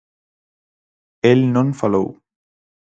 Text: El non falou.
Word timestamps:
El 1.31 1.39
non 1.53 1.67
falou. 1.81 2.07